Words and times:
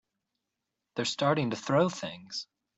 They're 0.95 1.05
starting 1.05 1.51
to 1.51 1.55
throw 1.55 1.87
things! 1.87 2.47